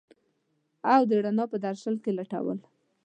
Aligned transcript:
او 0.93 1.01
د 1.09 1.11
رڼا 1.25 1.45
په 1.51 1.57
درشل 1.65 1.95
کي 2.03 2.11
لټول 2.19 2.57